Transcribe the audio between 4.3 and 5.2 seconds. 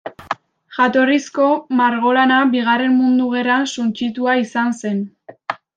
izan zen.